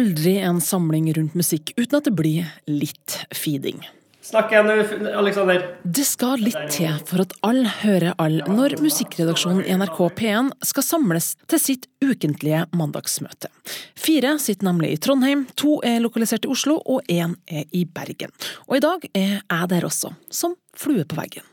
[0.00, 3.82] aldri en samling rundt musikk uten at det blir litt feeding.
[4.24, 4.68] Snakk igjen,
[5.16, 5.62] Alexander.
[5.82, 10.86] Det skal litt til for at alle hører alle når musikkredaksjonen i NRK P1 skal
[10.86, 13.50] samles til sitt ukentlige mandagsmøte.
[13.98, 18.32] Fire sitter nemlig i Trondheim, to er lokalisert i Oslo og én er i Bergen.
[18.68, 21.46] Og i dag er jeg der også, som flue på veggen.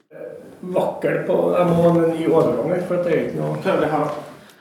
[0.77, 4.09] Vakker på Jeg må ha en ny overgang, for det er ikke noe her.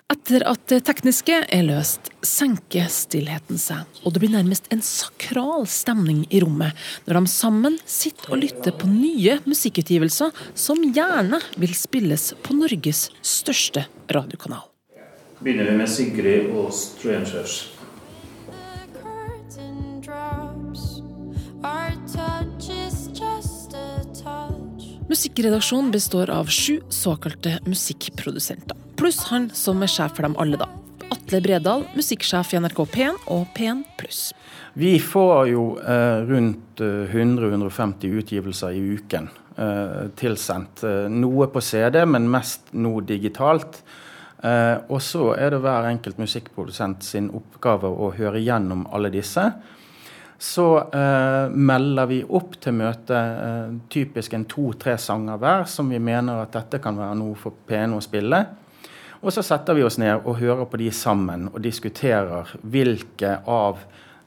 [0.06, 5.66] Etter at det tekniske er løst, senker stillheten seg, og det blir nærmest en sakral
[5.66, 11.74] stemning i rommet når de sammen sitter og lytter på nye musikkutgivelser som gjerne vil
[11.74, 14.62] spilles på Norges største radiokanal.
[15.42, 17.66] Begynner vi med Sigrid og 'Strangers'.
[25.09, 30.68] Musikkredaksjonen består av sju såkalte musikkprodusenter, pluss han som er sjef for dem alle, da.
[31.14, 34.30] Atle Bredal, musikksjef i NRK P1 og P1 pluss.
[34.74, 40.82] Vi får jo eh, rundt 100-150 utgivelser i uken eh, tilsendt.
[40.84, 43.80] Eh, noe på CD, men mest nå digitalt.
[44.42, 49.50] Eh, og så er det hver enkelt musikkprodusent sin oppgave å høre gjennom alle disse
[50.38, 56.00] så eh, melder vi opp til møte eh, typisk en to-tre sanger hver som vi
[56.02, 58.42] mener at dette kan være noe for P1 å spille.
[59.22, 63.80] Og så setter vi oss ned og hører på de sammen og diskuterer hvilke av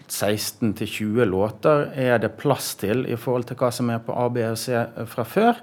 [0.09, 4.43] 16-20 låter er det plass til i forhold til hva som er på A, B
[4.47, 4.79] og C
[5.11, 5.59] fra før.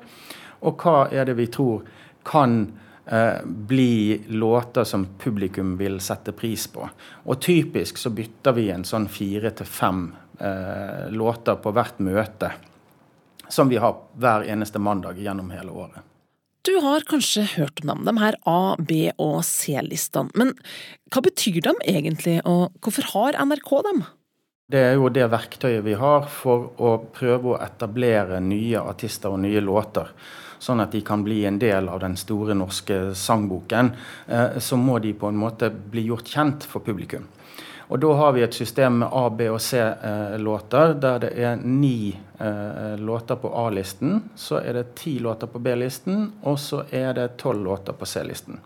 [0.63, 1.83] Og hva er det vi tror
[2.27, 2.61] kan
[3.07, 6.87] eh, bli låter som publikum vil sette pris på.
[7.27, 12.53] Og typisk så bytter vi en sånn fire til fem eh, låter på hvert møte.
[13.49, 16.16] Som vi har hver eneste mandag gjennom hele året.
[16.67, 20.33] Du har kanskje hørt om dem, de her A-, B- og C-listene.
[20.35, 20.51] Men
[21.15, 24.01] hva betyr de egentlig, og hvorfor har NRK dem?
[24.67, 29.45] Det er jo det verktøyet vi har for å prøve å etablere nye artister og
[29.45, 30.11] nye låter.
[30.59, 33.93] Sånn at de kan bli en del av den store norske sangboken.
[34.27, 37.29] Eh, så må de på en måte bli gjort kjent for publikum.
[37.89, 42.17] Og da har vi et system med A, B og C-låter, der det er ni
[42.39, 44.25] eh, låter på A-listen.
[44.35, 48.59] Så er det ti låter på B-listen, og så er det tolv låter på C-listen.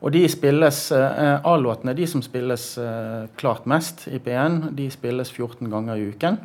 [0.00, 5.30] Og de spilles, eh, A-låtene de som spilles eh, klart mest i P1, de spilles
[5.30, 6.42] 14 ganger i uken.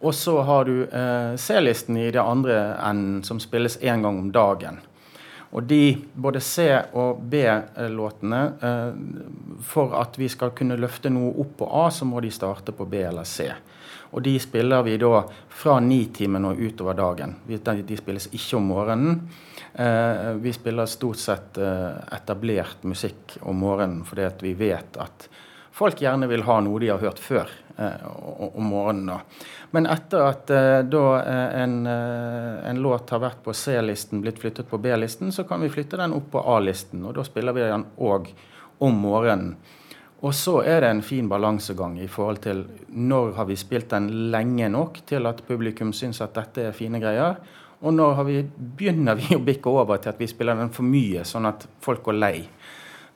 [0.00, 4.30] Og så har du eh, C-listen i det andre enden, som spilles én gang om
[4.32, 4.80] dagen.
[5.50, 11.56] Og de, både C- og B-låtene, eh, for at vi skal kunne løfte noe opp
[11.58, 13.48] på A, så må de starte på B eller C.
[14.10, 17.36] Og de spiller vi da fra nitimen og utover dagen.
[17.46, 19.20] De spilles ikke om morgenen.
[19.74, 25.28] Eh, vi spiller stort sett eh, etablert musikk om morgenen fordi vi vet at
[25.80, 27.48] folk gjerne vil ha noe de har hørt før
[28.52, 29.06] om morgenen.
[29.06, 29.20] da.
[29.70, 34.40] Men etter at eh, da eh, en, uh, en, låt har vært på C-listen, blitt
[34.42, 37.04] flyttet på B-listen, så kan vi flytte den opp på A-listen.
[37.06, 38.32] Og da spiller vi den òg
[38.82, 39.54] om morgenen.
[40.20, 44.10] Og så er det en fin balansegang i forhold til når har vi spilt den
[44.34, 47.38] lenge nok til at publikum syns at dette er fine greier.
[47.80, 51.24] Og når vi, begynner vi å bikke over til at vi spiller den for mye,
[51.24, 52.34] sånn at folk går lei.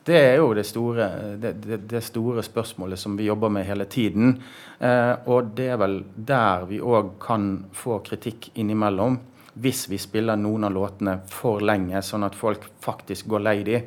[0.04, 1.06] Det er jo det store,
[1.40, 4.34] det, det, det store, spørsmålet som vi jobber med hele tiden.
[4.78, 9.16] Eh, og det er vel der vi òg kan få kritikk innimellom.
[9.54, 13.80] Hvis vi spiller noen av låtene for lenge, sånn at folk faktisk går lei de.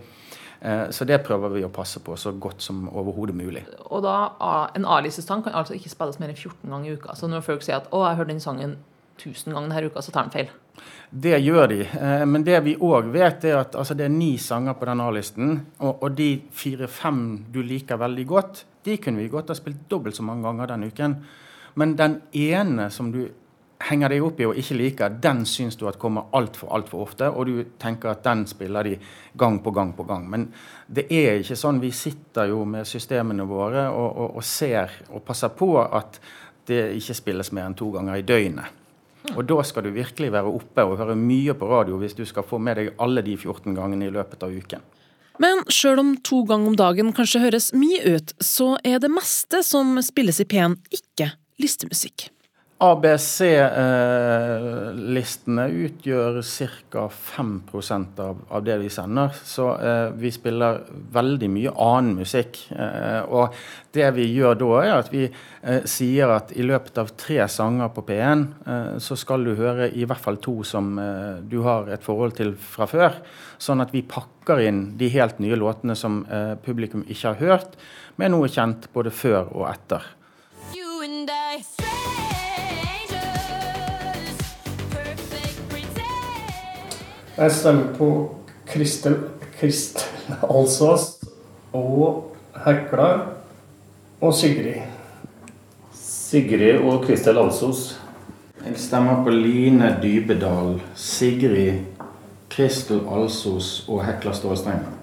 [0.61, 3.67] Eh, så det prøver vi å passe på så godt som overhodet mulig.
[3.91, 4.17] Og da,
[4.73, 7.13] En A-listesang kan altså ikke spilles mer enn 14 ganger i uka.
[7.13, 8.77] Så når folk sier at 'å, jeg hørte den sangen
[9.17, 10.49] 1000 ganger denne uka', så tar de feil.
[11.09, 11.81] Det gjør de.
[11.81, 15.01] Eh, men det vi òg vet, er at altså, det er ni sanger på den
[15.01, 15.53] A-listen.
[15.79, 17.21] Og, og, de fire-fem
[17.53, 20.87] du liker veldig godt, de kunne vi godt ha spilt dobbelt så mange ganger den
[20.91, 21.17] uken.
[21.75, 23.27] Men den ene som du
[23.87, 27.29] henger deg opp i og ikke liker, den syns du at kommer altfor altfor ofte.
[27.29, 28.97] Og du tenker at den spiller de
[29.37, 30.25] gang på gang på gang.
[30.29, 30.49] Men
[30.87, 31.79] det er ikke sånn.
[31.83, 36.19] Vi sitter jo med systemene våre og, og, og ser og passer på at
[36.67, 38.83] det ikke spilles mer enn to ganger i døgnet.
[39.35, 42.45] Og da skal du virkelig være oppe og høre mye på radio hvis du skal
[42.47, 44.85] få med deg alle de 14 gangene i løpet av uken.
[45.41, 49.61] Men sjøl om to ganger om dagen kanskje høres mye ut, så er det meste
[49.65, 51.29] som spilles i P1 ikke
[51.61, 52.29] listemusikk.
[52.77, 56.35] ABC-listene eh, utgjør
[56.91, 57.07] ca.
[57.09, 57.73] 5
[58.21, 59.33] av, av, det vi sender.
[59.33, 60.81] Så eh, vi spiller
[61.15, 62.69] veldig mye annen musikk.
[62.69, 63.49] Eh, og
[63.97, 67.89] det vi gjør da, er at vi eh, sier at i løpet av tre sanger
[67.95, 71.89] på P1, eh, så skal du høre i hvert fall to som eh, du har
[71.89, 73.13] et forhold til fra før.
[73.57, 76.21] Sånn at vi pakker inn de helt nye låtene som
[76.61, 77.73] publikum ikke har hørt.
[78.17, 80.01] med noe kjent både før og etter.
[87.37, 88.05] Jeg stemmer på
[88.65, 89.15] Kristel
[89.59, 91.03] Kristel Alsås
[91.69, 92.33] og
[92.65, 93.09] Hekla
[94.21, 94.81] og Sigrid.
[95.93, 97.99] Sigrid og Kristel Alsos.
[98.65, 101.85] Jeg stemmer på Line Dybedal, Sigrid,
[102.49, 104.96] Kristel Alsos og Hekla Stålstreng.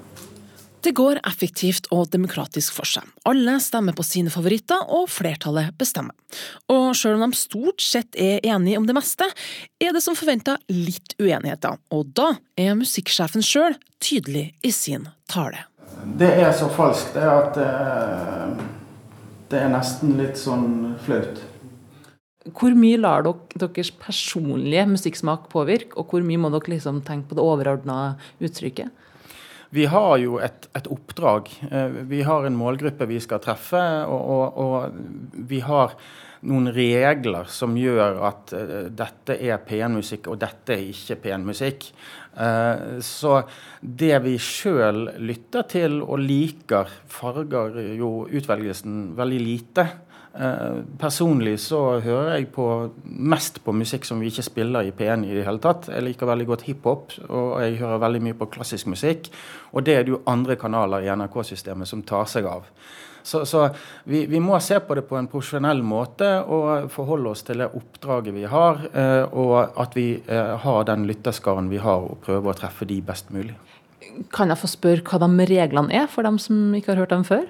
[0.84, 3.06] Det går effektivt og demokratisk for seg.
[3.24, 6.12] Alle stemmer på sine favoritter, og flertallet bestemmer.
[6.68, 9.24] Og selv om de stort sett er enige om det meste,
[9.80, 15.64] er det som forventa litt uenigheter, og da er musikksjefen sjøl tydelig i sin tale.
[16.20, 18.64] Det er så falskt, det at eh,
[19.48, 21.40] det er nesten litt sånn flaut.
[22.52, 27.30] Hvor mye lar dere deres personlige musikksmak påvirke, og hvor mye må dere liksom tenke
[27.30, 27.98] på det overordna
[28.44, 28.92] uttrykket?
[29.74, 31.48] Vi har jo et, et oppdrag.
[31.70, 35.96] Eh, Vi har en målgruppe vi skal treffe, og, og, og vi har
[36.44, 41.46] noen regler som gjør at eh, dette er pen musikk, og dette er ikke pen
[41.48, 41.88] musikk.
[42.36, 43.40] Eh, Så
[43.80, 49.88] det vi sjøl lytter til og liker, farger jo utvelgelsen veldig lite.
[50.34, 52.66] Eh, Personlig så hører jeg på,
[53.04, 55.88] mest på musikk som vi ikke spiller i P1 i det hele tatt.
[55.92, 59.30] Jeg liker veldig godt hiphop, og jeg hører veldig mye på klassisk musikk.
[59.72, 62.66] Og det er det jo andre kanaler i NRK-systemet som tar seg av.
[63.24, 63.68] Så, så
[64.04, 67.70] vi, vi må se på det på en profesjonell måte og forholde oss til det
[67.72, 72.52] oppdraget vi har, eh, og at vi eh, har den lytterskaren vi har, og prøve
[72.52, 73.54] å treffe de best mulig.
[74.34, 77.24] Kan jeg få spørre hva de reglene er, for dem som ikke har hørt dem
[77.24, 77.46] før?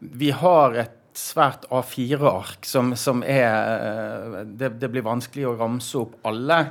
[0.00, 5.98] Vi har et svært A4-ark som, som er eh, det, det blir vanskelig å ramse
[6.00, 6.64] opp alle.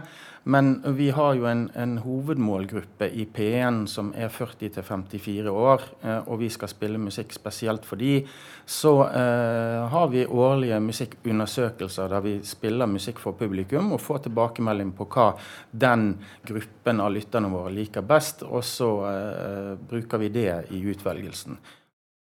[0.49, 6.39] Men vi har jo en, en hovedmålgruppe i P1 som er 40-54 år, eh, og
[6.41, 8.23] vi skal spille musikk spesielt for de.
[8.65, 14.93] Så eh, har vi årlige musikkundersøkelser der vi spiller musikk for publikum og får tilbakemelding
[14.97, 15.33] på hva
[15.69, 16.13] den
[16.47, 21.59] gruppen av lytterne våre liker best, og så eh, bruker vi det i utvelgelsen.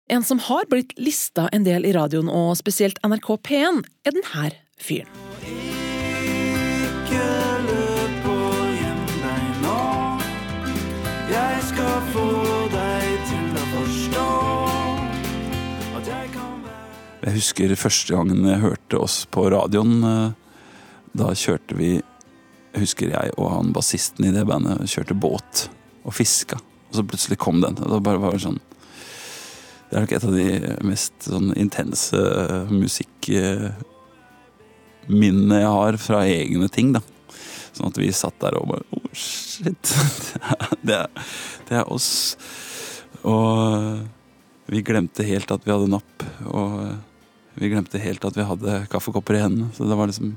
[0.07, 4.51] En som har blitt lista en del i radioen, og spesielt NRK P1, er denne
[4.77, 5.09] fyren.
[6.85, 7.23] Ikke
[7.65, 9.79] løp og gjem deg nå.
[11.31, 12.25] Jeg skal få
[12.75, 14.27] deg til å forstå
[15.97, 19.97] at jeg kan være Jeg husker første gangen jeg hørte oss på radioen.
[20.05, 20.31] eh,
[21.17, 21.95] Da kjørte vi,
[22.77, 25.69] husker jeg og han bassisten i det bandet, kjørte båt
[26.05, 26.59] og fiska.
[26.91, 27.79] Og så plutselig kom den.
[27.81, 28.59] Og da bare var sånn
[29.95, 32.19] Det er nok et av de mest sånn intense
[32.67, 36.99] musikkminnene jeg har fra egne ting, da.
[37.71, 39.79] Sånn at vi satt der og bare Oh, shit.
[40.83, 41.07] Det er,
[41.71, 42.35] det er oss.
[43.23, 44.03] Og
[44.67, 46.27] vi glemte helt at vi hadde napp.
[46.43, 46.91] Og
[47.55, 49.71] vi glemte helt at vi hadde kaffekopper i hendene.
[49.79, 50.35] Så det var liksom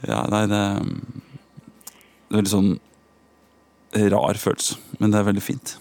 [0.00, 2.72] Ja, nei, det Det er veldig sånn
[4.16, 4.80] rar følelse.
[4.96, 5.76] Men det er veldig fint.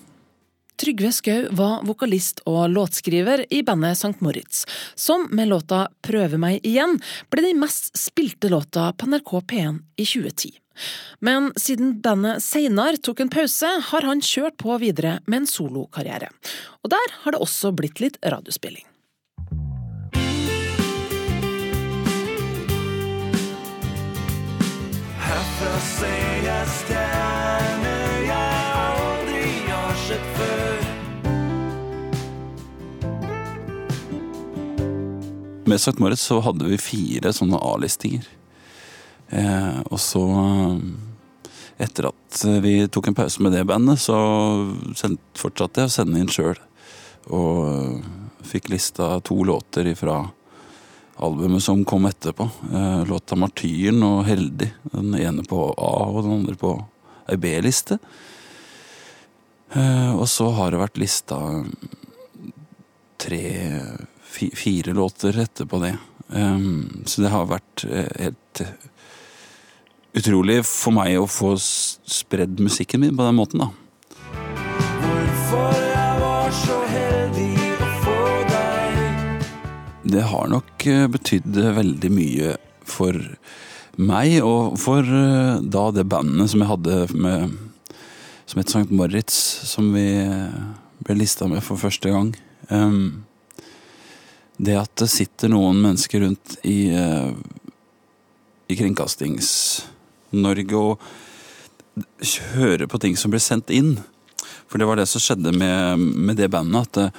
[0.75, 4.19] Trygve Skau var vokalist og låtskriver i bandet St.
[4.19, 6.97] Moritz, som med låta Prøve meg igjen
[7.31, 10.57] ble den mest spilte låta på NRK P1 i 2010.
[11.23, 16.27] Men siden bandet seinere tok en pause, har han kjørt på videre med en solokarriere.
[16.83, 18.83] Og der har det også blitt litt radiospilling.
[25.25, 26.24] Herfra ser
[35.65, 35.97] Med St.
[35.99, 38.27] Moritz så hadde vi fire sånne A-listinger.
[39.33, 44.15] Eh, og så, eh, etter at vi tok en pause med det bandet, så
[45.33, 46.59] fortsatte jeg å sende inn sjøl.
[47.33, 48.09] Og eh,
[48.45, 50.19] fikk lista to låter ifra
[51.15, 52.49] albumet som kom etterpå.
[52.73, 54.71] Eh, låta 'Martyren' og 'Heldig'.
[54.91, 56.85] Den ene på A og den andre på
[57.29, 57.99] ei B-liste.
[59.73, 61.65] Eh, og så har det vært lista
[63.17, 64.05] tre, fi,
[64.35, 65.95] fire låter etterpå det.
[66.27, 68.71] Um, så det har vært eh, helt eh,
[70.17, 73.69] utrolig for meg å få spredd musikken min på den måten, da.
[75.03, 79.45] Hvorfor jeg var så heldig å få deg.
[80.15, 83.21] Det har nok eh, betydd veldig mye for
[83.95, 85.07] meg, og for
[85.61, 87.53] da det bandet som jeg hadde med
[88.45, 88.89] som het St.
[88.93, 90.09] Moritz, som vi
[91.05, 92.33] ble lista med for første gang.
[92.69, 93.25] Um,
[94.57, 97.31] det at det sitter noen mennesker rundt i, eh,
[98.71, 100.99] i Kringkastings-Norge og
[102.55, 103.97] hører på ting som blir sendt inn.
[104.67, 106.87] For det var det som skjedde med, med det bandet.
[106.87, 107.11] At det,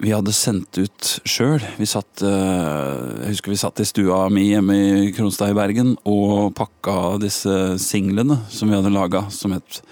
[0.00, 1.60] vi hadde sendt ut sjøl.
[1.76, 5.92] Vi satt eh, Jeg husker vi satt i stua mi hjemme i Kronstad i Bergen
[6.08, 9.82] og pakka disse singlene som vi hadde laga, som het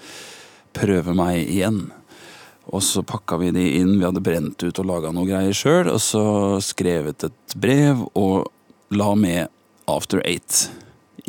[0.73, 1.87] Prøve meg igjen.
[2.69, 3.95] Og så pakka vi de inn.
[3.97, 5.89] Vi hadde brent ut og laga noe greier sjøl.
[5.89, 6.23] Og så
[6.63, 8.49] skrevet et brev og
[8.93, 9.49] la med
[9.89, 10.67] After Eight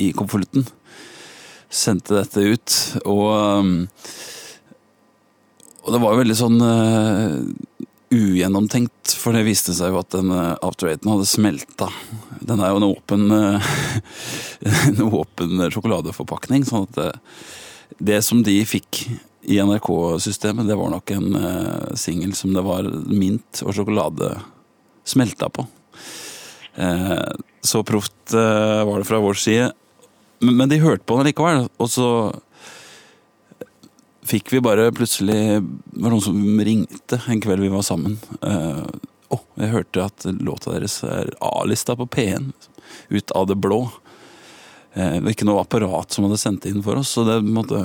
[0.01, 0.67] i konvolutten.
[1.71, 3.75] Sendte dette ut, og um,
[5.81, 7.39] Og det var jo veldig sånn uh,
[8.11, 11.89] ugjennomtenkt, for det viste seg jo at den uh, After Eighten hadde smelta.
[12.43, 13.71] Den er jo en åpen, uh,
[14.91, 17.11] en åpen sjokoladeforpakning, sånn at det,
[18.13, 19.07] det som de fikk
[19.43, 24.35] i NRK-systemet, det var nok en uh, singel som det var mint og sjokolade
[25.09, 25.65] smelta på.
[26.77, 27.33] Uh,
[27.65, 29.71] så proft uh, var det fra vår side.
[30.45, 32.11] Men, men de hørte på den likevel, og så
[34.31, 38.21] fikk vi bare plutselig Det var noen som ringte en kveld vi var sammen.
[38.45, 38.85] Uh,
[39.33, 42.53] oh, jeg hørte at låta deres er A-lista på P1.
[43.09, 43.87] Ut av det blå.
[44.91, 47.79] Det var ikke noe apparat som hadde sendt inn for oss, så det måtte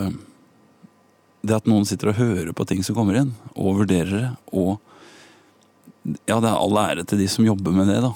[1.45, 4.79] Det at noen sitter og hører på ting som kommer inn, og vurderer det, og
[6.29, 8.11] Ja, det er all ære til de som jobber med det, da.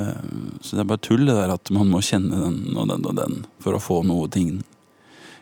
[0.00, 0.22] Eh,
[0.64, 3.16] Så det er bare tull, det der at man må kjenne den og den og
[3.16, 4.62] den for å få noe ting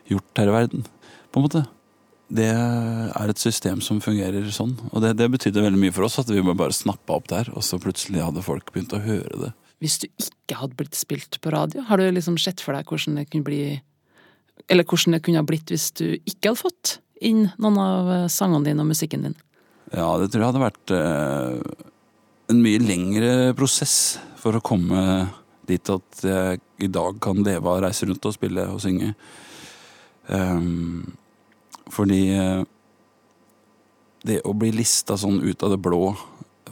[0.09, 0.83] gjort her i verden.
[1.31, 1.63] På en måte.
[2.27, 4.73] Det er et system som fungerer sånn.
[4.91, 7.63] Og det, det betydde veldig mye for oss at vi bare snappa opp der, og
[7.63, 9.51] så plutselig hadde folk begynt å høre det.
[9.83, 13.19] Hvis du ikke hadde blitt spilt på radio, har du liksom sett for deg hvordan
[13.19, 13.81] det kunne bli
[14.71, 16.93] Eller hvordan det kunne ha blitt hvis du ikke hadde fått
[17.27, 19.35] inn noen av eh, sangene dine og musikken din?
[19.93, 21.59] Ja, det tror jeg hadde vært eh,
[22.51, 23.97] en mye lengre prosess
[24.41, 25.01] for å komme
[25.65, 29.13] dit at jeg i dag kan leve av å reise rundt og spille og synge.
[30.27, 31.15] Um,
[31.93, 32.63] fordi eh,
[34.25, 36.09] det å bli lista sånn ut av det blå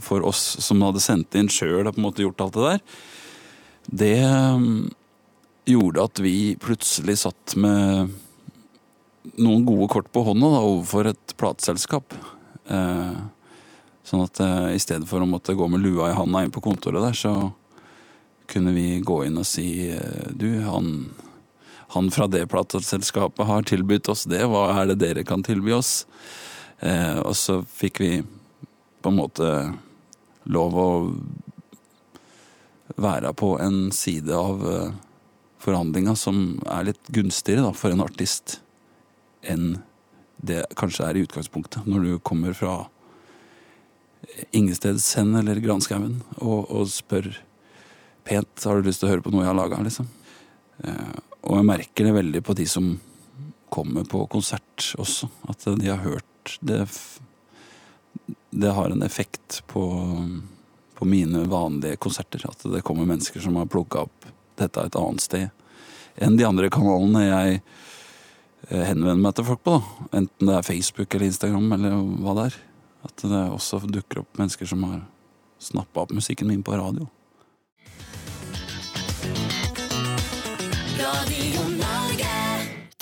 [0.02, 2.84] for oss som hadde sendt inn sjøl og på en måte gjort alt det der,
[4.04, 4.68] det um,
[5.70, 8.14] gjorde at vi plutselig satt med
[9.38, 12.16] noen gode kort på hånda da, overfor et plateselskap.
[12.68, 13.20] Eh,
[14.04, 16.64] sånn at eh, i stedet for å måtte gå med lua i handa inn på
[16.64, 17.34] kontoret der, så
[18.52, 21.14] kunne vi gå inn og si eh, du, han,
[21.96, 26.04] han fra det plateselskapet har tilbudt oss det, hva er det dere kan tilby oss?
[26.84, 28.12] Eh, og så fikk vi
[29.04, 29.50] på en måte
[30.52, 30.92] lov å
[33.00, 34.92] være på en side av eh,
[35.64, 38.60] forhandlinga som er litt gunstigere da, for en artist
[39.44, 39.78] enn
[40.44, 42.84] det kanskje er i utgangspunktet, når du kommer fra
[44.56, 47.30] Ingesteds hen eller Granskauen og, og spør
[48.24, 49.82] pent har du lyst til å høre på noe jeg har laga.
[49.84, 50.08] Liksom.
[50.84, 52.94] Eh, og jeg merker det veldig på de som
[53.74, 56.86] kommer på konsert også, at de har hørt det
[58.54, 59.84] Det har en effekt på,
[60.94, 62.44] på mine vanlige konserter.
[62.46, 65.50] At det kommer mennesker som har plukka opp dette et annet sted
[66.22, 67.62] enn de andre kanalene jeg
[68.70, 69.80] eh, henvender meg til folk på.
[69.80, 70.08] da.
[70.20, 72.62] Enten det er Facebook eller Instagram eller hva det er.
[73.04, 75.04] At det også dukker opp mennesker som har
[75.64, 77.08] snappa opp musikken min på radio.
[81.00, 82.34] Radio Norge.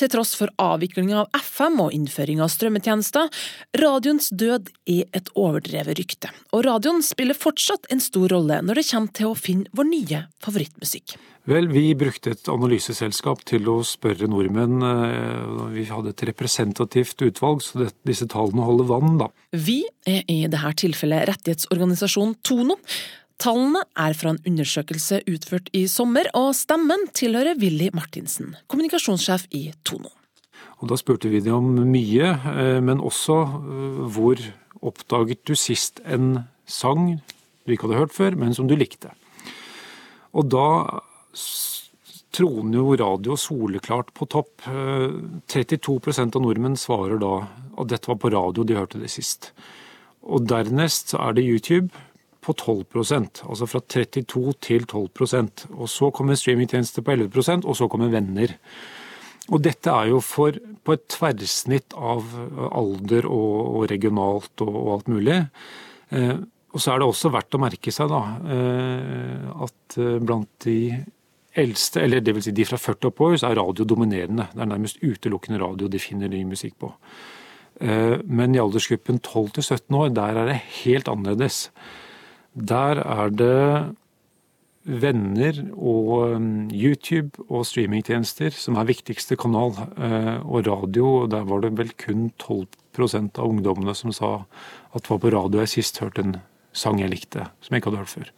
[0.02, 3.30] Til tross for avviklinga av FM og innføring av strømmetjenester,
[3.78, 8.88] radioens død er et overdrevet rykte, og radioen spiller fortsatt en stor rolle når det
[8.90, 11.18] kommer til å finne vår nye favorittmusikk.
[11.50, 14.84] Vel, vi brukte et analyseselskap til å spørre nordmenn.
[14.86, 19.28] eh, Vi hadde et representativt utvalg, så det, disse tallene holder vann, da.
[19.52, 22.78] Vi er i dette tilfellet rettighetsorganisasjonen Tono.
[23.42, 29.74] Tallene er fra en undersøkelse utført i sommer, og stemmen tilhører Willy Martinsen, kommunikasjonssjef i
[29.84, 30.12] Tono.
[30.82, 34.38] Og da spurte vi dem om mye, eh, men også eh, hvor
[34.82, 37.20] oppdaget du sist en sang
[37.66, 39.10] du ikke hadde hørt før, men som du likte.
[40.34, 41.02] Og da
[42.32, 44.68] troner jo radio soleklart på topp.
[44.68, 45.10] Eh,
[45.52, 47.34] 32% av nordmenn svarer da
[47.82, 49.52] at dette var på radio de hørte det sist.
[50.22, 51.92] Og dernest så er det YouTube
[52.42, 57.88] på 12% altså fra 32 til 12% Og så kommer streamingtjenester på 11% og så
[57.92, 58.56] kommer venner.
[59.52, 62.26] Og dette er jo for, på et tverrsnitt av
[62.72, 65.40] alder og, og regionalt og, og alt mulig.
[66.16, 66.38] Eh,
[66.72, 68.22] og så er det også verdt å merke seg da,
[68.56, 70.78] eh, at eh, blant de
[71.58, 74.48] eldste, eller vil si de fra 40 oppover, så er radio dominerende.
[74.54, 76.94] Det er nærmest utelukkende radio de finner ny musikk på.
[77.82, 81.72] Eh, men i aldersgruppen 12 til 17 år, der er det helt annerledes.
[82.56, 83.96] Der er det
[84.82, 89.76] venner og um, YouTube og streamingtjenester som er viktigste kanal.
[89.98, 94.46] Eh, Og radio, der var det vel kun 12% av ungdommene som sa
[94.94, 96.38] at det var på radio jeg sist hørte en
[96.74, 98.32] sang jeg likte, som jeg ikke hadde hørt før.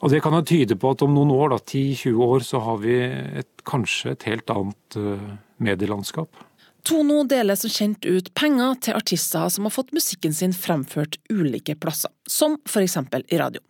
[0.00, 2.78] Og det kan jo tyde på at om noen år, da, 10-20 år, så har
[2.80, 2.94] vi
[3.42, 5.26] et, kanskje et helt annet eh,
[5.60, 6.46] medielandskap.
[6.88, 11.76] Tono deler som kjent ut penger til artister som har fått musikken sin fremført ulike
[11.76, 13.60] plasser, som for eksempel i radio.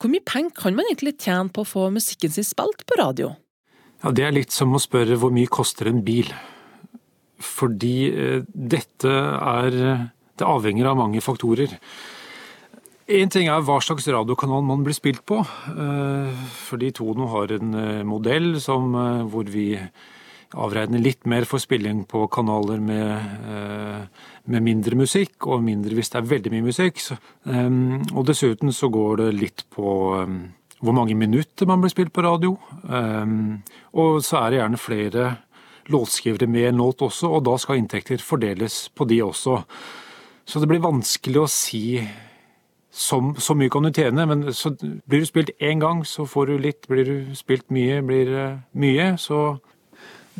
[0.00, 3.34] Hvor mye penger kan man egentlig tjene på å få musikken sin spilt på radio?
[4.00, 6.32] Ja, Det er litt som å spørre hvor mye koster en bil.
[7.40, 9.76] Fordi eh, dette er
[10.40, 11.68] Det avhenger av mange faktorer.
[13.10, 15.40] En ting er hva slags radiokanal man blir spilt på.
[15.42, 16.30] eh,
[16.68, 19.74] Fordi Tono har en eh, modell som, eh, hvor vi
[20.54, 24.10] avregner litt mer for spilling på kanaler med,
[24.50, 26.98] med mindre musikk, og mindre hvis det er veldig mye musikk.
[27.46, 29.92] Og dessuten så går det litt på
[30.82, 32.58] hvor mange minutter man blir spilt på radio.
[33.94, 35.28] Og så er det gjerne flere
[35.86, 39.60] låtskrivere med en låt også, og da skal inntekter fordeles på de også.
[40.42, 42.02] Så det blir vanskelig å si
[43.00, 46.50] som, så mye kan du tjene, men så blir du spilt én gang, så får
[46.50, 46.88] du litt.
[46.90, 49.14] Blir du spilt mye, blir det mye.
[49.20, 49.58] Så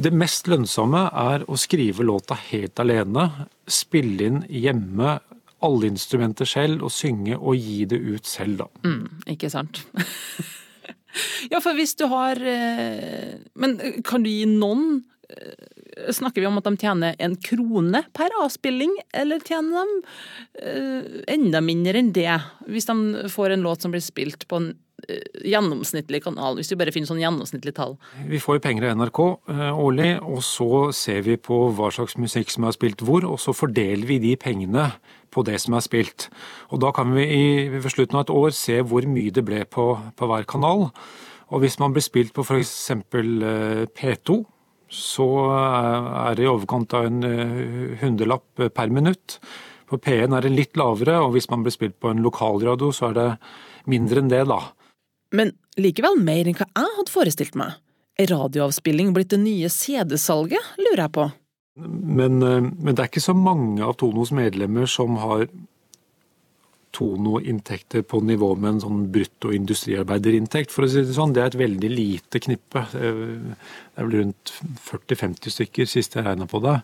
[0.01, 3.31] det mest lønnsomme er å skrive låta helt alene,
[3.71, 5.19] spille inn hjemme
[5.65, 8.69] alle instrumenter selv, og synge og gi det ut selv, da.
[8.87, 9.83] Mm, ikke sant?
[11.53, 13.77] ja, for hvis du har eh, Men
[14.07, 15.80] kan du gi noen eh,
[16.13, 20.03] Snakker vi om at de tjener en krone per avspilling, eller tjener de
[20.63, 22.37] eh, enda mindre enn det?
[22.71, 24.69] Hvis de får en låt som blir spilt på en
[25.09, 27.97] eh, gjennomsnittlig kanal, hvis du bare finner sånn gjennomsnittlig tall.
[28.29, 29.21] Vi får jo penger av NRK
[29.55, 33.41] eh, årlig, og så ser vi på hva slags musikk som er spilt hvor, og
[33.43, 34.93] så fordeler vi de pengene
[35.35, 36.29] på det som er spilt.
[36.71, 37.43] Og da kan vi i,
[37.73, 40.89] ved slutten av et år se hvor mye det ble på, på hver kanal.
[41.51, 42.93] Og hvis man blir spilt på f.eks.
[43.99, 44.39] P2,
[44.91, 49.39] så er det i overkant av en eh, hundrelapp per minutt.
[49.91, 53.11] På P1 er det litt lavere, og hvis man blir spilt på en lokalradio, så
[53.11, 53.29] er det
[53.91, 54.61] mindre enn det, da.
[55.35, 57.79] Men likevel mer enn hva jeg hadde forestilt meg.
[58.21, 61.27] Er radioavspilling blitt det nye CD-salget, lurer jeg på.
[61.81, 65.47] Men, eh, men det er ikke så mange av Tonos medlemmer som har
[66.97, 71.35] Tono-inntekter på nivå med en sånn brutto industriarbeiderinntekt, for å si det sånn.
[71.37, 72.83] Det er et veldig lite knippe.
[72.93, 74.55] Det er vel rundt
[74.89, 76.81] 40-50 stykker, sist jeg regna på det.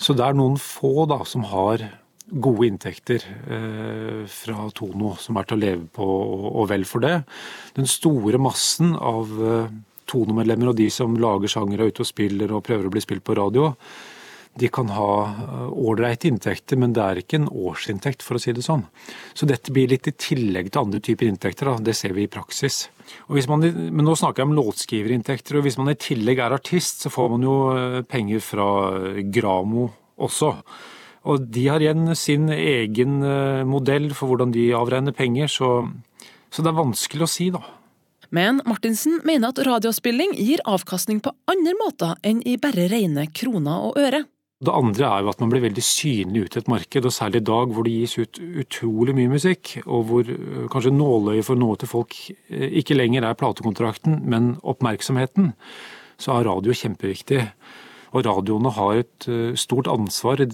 [0.00, 1.84] Så det er noen få da som har
[2.24, 6.06] gode inntekter eh, fra Tono, som er til å leve på,
[6.54, 7.18] og, vel for det.
[7.76, 9.74] Den store massen av eh,
[10.08, 13.24] Tono-medlemmer og de som lager sjangere, er ute og spiller og prøver å bli spilt
[13.26, 13.72] på radio,
[14.54, 15.10] de kan ha
[15.70, 18.84] ålreite inntekter, men det er ikke en årsinntekt, for å si det sånn.
[19.34, 21.72] Så dette blir litt i tillegg til andre typer inntekter.
[21.72, 21.88] Da.
[21.90, 22.84] Det ser vi i praksis.
[23.28, 27.12] Man, men nå snakker jeg om låtskriverinntekter, og hvis man i tillegg er artist, så
[27.12, 28.68] får man jo eh, penger fra
[29.34, 29.88] Gramo
[30.22, 30.52] også.
[31.30, 35.70] Og de har igjen sin egen eh, modell for hvordan de avregner penger, så,
[36.52, 37.64] så det er vanskelig å si, da.
[38.34, 43.90] Men Martinsen mener at radiospilling gir avkastning på andre måter enn i bare rene kroner
[43.90, 44.24] og øre.
[44.64, 47.42] Det andre er jo at man blir veldig synlig ut i et marked, og særlig
[47.42, 51.60] i dag hvor det gis ut utrolig mye musikk, og hvor øh, kanskje nåløyet for
[51.60, 55.52] nå til folk øh, ikke lenger er platekontrakten, men oppmerksomheten,
[56.16, 57.42] så er radio kjempeviktig.
[58.14, 60.44] Og radioene har et øh, stort ansvar,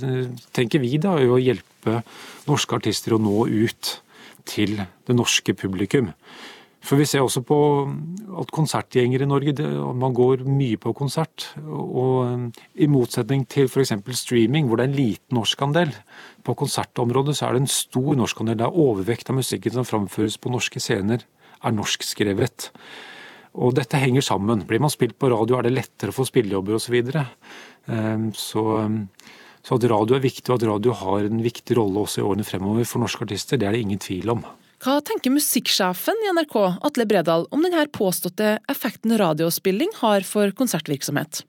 [0.57, 2.01] tenker vi da, i å hjelpe
[2.49, 3.99] norske artister å nå ut
[4.49, 6.11] til det norske publikum.
[6.81, 7.57] For vi ser også på
[8.41, 9.67] at konsertgjengere i Norge, det,
[10.01, 11.51] man går mye på konsert.
[11.61, 13.93] Og i motsetning til f.eks.
[14.17, 15.93] streaming, hvor det er en liten norskandel.
[16.47, 18.57] På konsertområdet så er det en stor norskandel.
[18.63, 21.27] Det er overvekt av musikken som framføres på norske scener,
[21.61, 22.71] er norskskrevet.
[23.61, 24.65] Og dette henger sammen.
[24.65, 26.89] Blir man spilt på radio, er det lettere å få spillejobber osv.
[26.89, 27.27] Så, videre.
[28.39, 28.65] så
[29.61, 32.47] så at radio er viktig, og at radio har en viktig rolle også i årene
[32.49, 34.45] fremover for norske artister, det er det ingen tvil om.
[34.81, 41.43] Hva tenker musikksjefen i NRK, Atle Bredal, om denne påståtte effekten radiospilling har for konsertvirksomhet?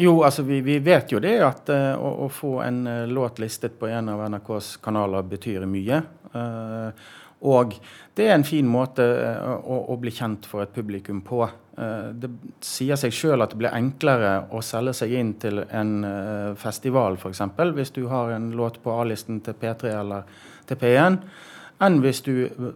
[0.00, 3.42] Jo, altså vi, vi vet jo det at uh, å, å, få en uh, låt
[3.42, 6.00] listet på en av NRKs kanaler betyr mye.
[6.32, 6.88] Uh,
[7.52, 7.76] og
[8.16, 11.44] det er en fin måte å, å, bli kjent for et publikum på.
[12.20, 12.28] det
[12.64, 15.94] sier seg sjøl at det blir enklere å selge seg inn til en
[16.60, 17.40] festival f.eks.
[17.76, 20.28] hvis du har en låt på A-listen til P3 eller
[20.68, 21.16] til P1
[21.80, 22.34] enn hvis du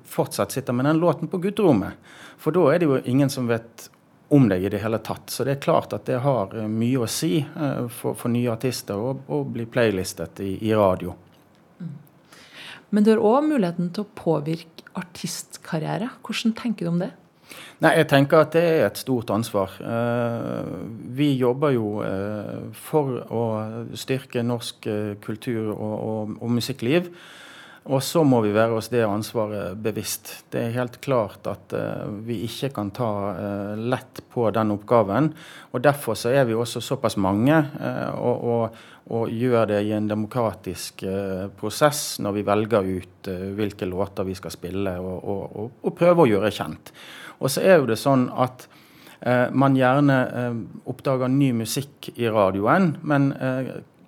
[0.08, 1.98] fortsatt sitter med den låten på gutterommet.
[2.40, 3.88] For da er det jo ingen som vet
[4.34, 5.30] om deg i det hele tatt.
[5.30, 9.42] Så det er klart at det har mye å si for, for nye artister å,
[9.44, 11.14] bli playlistet i, i radio.
[12.94, 16.12] Men du har òg muligheten til å påvirke artistkarriere.
[16.24, 17.10] Hvordan tenker du om det?
[17.82, 19.74] Nei, Jeg tenker at det er et stort ansvar.
[21.18, 21.88] Vi jobber jo
[22.86, 23.42] for å
[23.98, 24.88] styrke norsk
[25.22, 27.10] kultur og, og, og musikkliv.
[27.84, 30.30] Og så må vi være oss det ansvaret bevisst.
[30.48, 35.28] Det er helt klart at uh, vi ikke kan ta uh, lett på den oppgaven.
[35.70, 38.78] og Derfor så er vi også såpass mange uh, og, og,
[39.12, 41.04] og gjør det i en demokratisk
[41.60, 46.24] prosess når vi velger ut hvilke låter vi skal spille og, og, og, og prøve
[46.24, 46.94] å gjøre kjent.
[47.36, 48.64] Og så er jo det sånn at
[49.56, 50.16] man gjerne
[50.88, 53.30] oppdager ny musikk i radioen, men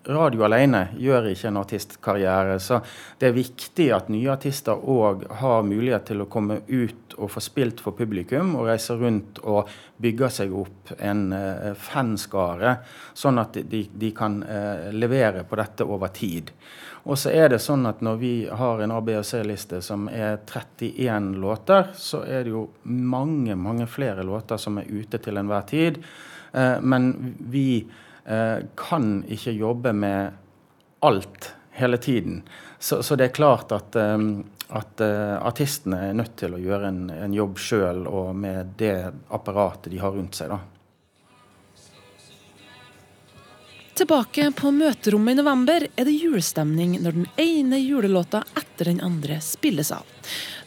[0.08, 2.58] radio alene gjør ikke en artistkarriere.
[2.62, 2.80] Så
[3.18, 7.42] det er viktig at nye artister òg har mulighet til å komme ut og få
[7.42, 9.70] spilt for publikum, og reise rundt og
[10.02, 12.76] bygge seg opp en eh, fanskare,
[13.16, 16.52] sånn at de, de kan eh, levere på dette over tid.
[17.06, 20.08] Og så er det sånn at når vi har en A, B og C-liste som
[20.10, 25.38] er 31 låter, så er det jo mange, mange flere låter som er ute til
[25.38, 26.02] enhver tid.
[26.52, 27.86] Eh, men vi
[28.74, 30.34] kan ikke jobbe med
[31.06, 32.42] alt hele tiden.
[32.78, 34.18] Så, så det er klart at, eh,
[34.68, 39.12] at eh, artistene er nødt til å gjøre en, en jobb sjøl og med det
[39.28, 40.52] apparatet de har rundt seg.
[40.54, 40.60] da.
[43.96, 49.38] Tilbake på møterommet i november er det julestemning når den ene julelåta etter den andre
[49.40, 50.04] spilles av.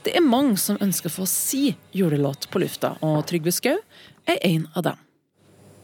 [0.01, 3.77] Det er mange som ønsker å få si julelåt på lufta, og Trygve Skau
[4.25, 5.05] er en av dem.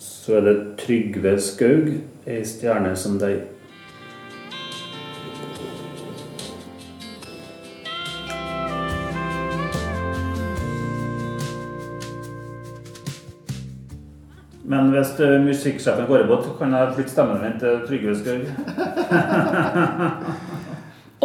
[0.05, 1.91] Så er det Trygve Skaug,
[2.25, 3.43] ei stjerne som deg.
[14.65, 18.43] Men hvis eh, musikksjefen går imot, kan jeg flytte stemmen min til Trygve Skaug?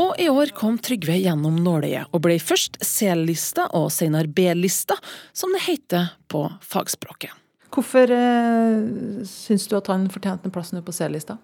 [0.01, 4.97] Og i år kom Trygve gjennom nåløyet, og ble først C-lista og senere B-lista,
[5.37, 7.35] som det heter på fagspråket.
[7.71, 11.39] Hvorfor eh, syns du at han fortjente en plass nå på C-lista?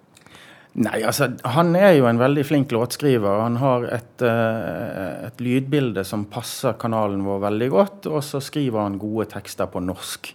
[0.77, 3.41] Nei, altså, Han er jo en veldig flink låtskriver.
[3.41, 8.83] Han har et, eh, et lydbilde som passer kanalen vår veldig godt, og så skriver
[8.83, 10.35] han gode tekster på norsk.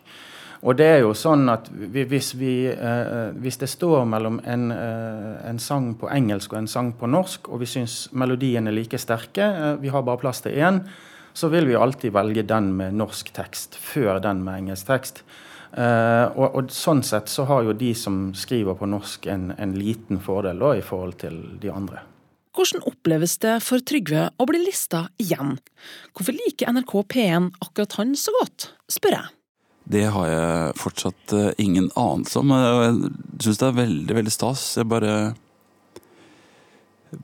[0.61, 4.67] Og det er jo sånn at vi, hvis, vi, eh, hvis det står mellom en,
[4.71, 8.75] eh, en sang på engelsk og en sang på norsk, og vi syns melodien er
[8.75, 10.83] like sterke, eh, vi har bare plass til én,
[11.33, 15.23] så vil vi alltid velge den med norsk tekst før den med engelsk tekst.
[15.71, 19.75] Eh, og, og sånn sett så har jo de som skriver på norsk en, en
[19.77, 22.03] liten fordel da, i forhold til de andre.
[22.51, 25.55] Hvordan oppleves det for Trygve å bli lista igjen?
[26.11, 29.31] Hvorfor liker NRK P1 akkurat han så godt, spør jeg.
[29.91, 32.51] Det har jeg fortsatt eh, ingen anelse om.
[32.51, 33.13] Jeg
[33.45, 34.65] syns det er veldig, veldig stas.
[34.77, 35.15] Jeg bare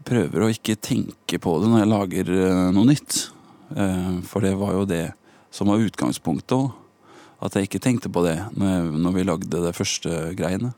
[0.08, 3.20] prøver å ikke tenke på det når jeg lager eh, noe nytt.
[3.76, 5.06] Eh, For det var jo det
[5.54, 6.72] som var utgangspunktet òg.
[7.44, 10.74] At jeg ikke tenkte på det når, jeg, når vi lagde det første greiene.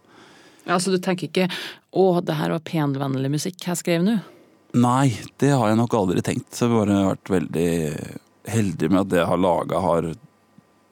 [0.67, 4.19] Ja, Så du tenker ikke 'Å, det her var penvennlig musikk jeg skrev nå'?
[4.77, 6.53] Nei, det har jeg nok aldri tenkt.
[6.53, 7.69] Så jeg har bare vært veldig
[8.49, 10.11] heldig med at det jeg har laga, har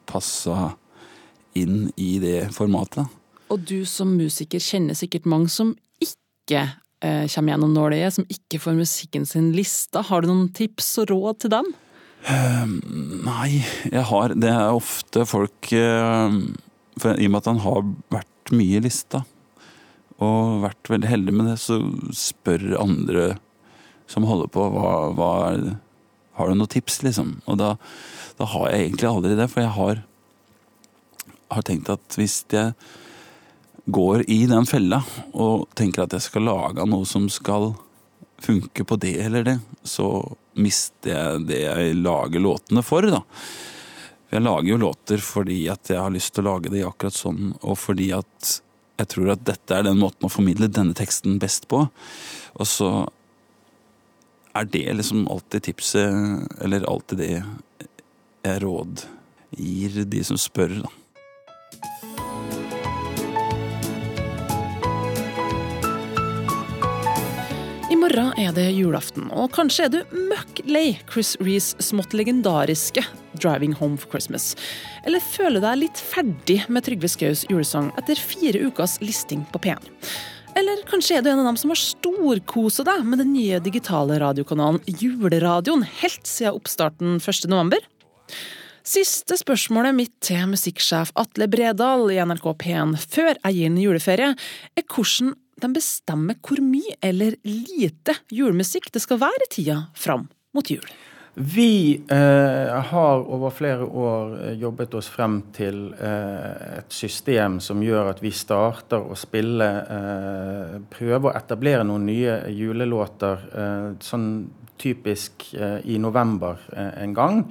[0.08, 0.72] passa
[1.58, 3.06] inn i det formatet.
[3.48, 6.64] Og du som musiker kjenner sikkert mange som ikke
[7.00, 10.02] eh, kommer gjennom nåløyet, som ikke får musikken sin lista.
[10.02, 11.70] Har du noen tips og råd til dem?
[12.26, 16.38] Nei, jeg har Det er ofte folk eh,
[16.98, 19.22] for I og med at han har vært mye i lista,
[20.18, 21.78] og vært veldig heldig med det, så
[22.16, 23.26] spør andre
[24.08, 25.32] som holder på, hva, hva
[26.38, 27.36] Har du noen tips, liksom?
[27.46, 27.74] Og da,
[28.38, 30.02] da har jeg egentlig aldri det, for jeg har,
[31.54, 32.72] har tenkt at hvis jeg
[33.88, 35.00] går i den fella
[35.32, 37.72] og tenker at jeg skal lage noe som skal
[38.42, 40.06] funke på det eller det, så
[40.58, 43.22] mister jeg det jeg lager låtene for, da.
[44.28, 47.54] Jeg lager jo låter fordi at jeg har lyst til å lage det akkurat sånn,
[47.62, 48.58] og fordi at
[48.98, 51.84] jeg tror at dette er den måten å formidle denne teksten best på.
[52.58, 52.90] Og så
[54.58, 59.04] er det liksom alltid tipset, eller alltid det jeg råd
[59.56, 60.90] gir de som spør, da.
[67.88, 73.00] I morgen er det julaften, og kanskje er du møkk lei Chris Rees smått legendariske
[73.32, 74.50] 'Driving Home for Christmas'.
[75.08, 79.88] Eller føler deg litt ferdig med Trygve Skaus julesang etter fire ukers listing på P1.
[80.52, 84.20] Eller kanskje er du en av dem som har storkosa deg med den nye digitale
[84.20, 87.80] radiokanalen Juleradioen helt siden oppstarten 1.11.
[88.84, 94.34] Siste spørsmålet mitt til musikksjef Atle Bredal i NRK P1 før jeg gir den juleferie,
[94.76, 100.28] er hvordan de bestemmer hvor mye eller lite julemusikk det skal være i tida fram
[100.56, 100.84] mot jul.
[101.40, 107.82] Vi eh, har over flere år eh, jobbet oss frem til eh, et system som
[107.84, 114.26] gjør at vi starter å spille eh, Prøve å etablere noen nye julelåter eh, sånn
[114.78, 117.42] typisk eh, i november eh, en gang.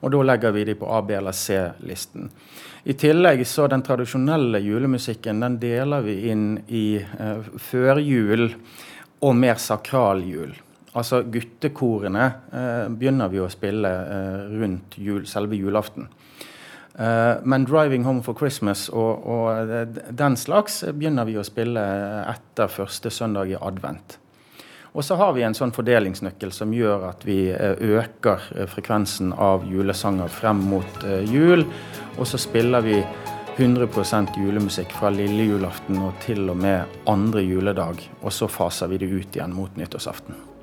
[0.00, 2.28] Og da legger vi de på A, B eller C-listen.
[2.84, 8.50] I tillegg så den tradisjonelle julemusikken den deler vi inn i eh, førjul
[9.24, 10.52] og mer sakral jul.
[10.94, 16.06] Altså guttekorene eh, begynner vi å spille eh, rundt jul, selve julaften.
[16.94, 21.82] Eh, men 'Driving Home for Christmas' og, og den slags begynner vi å spille
[22.30, 24.20] etter første søndag i advent.
[24.94, 29.32] Og så har vi en sånn fordelingsnøkkel som gjør at vi eh, øker eh, frekvensen
[29.34, 31.66] av julesanger frem mot eh, jul.
[32.14, 33.00] Og så spiller vi
[33.56, 33.88] 100
[34.38, 38.06] julemusikk fra lille julaften og til og med andre juledag.
[38.22, 40.53] Og så faser vi det ut igjen mot nyttårsaften.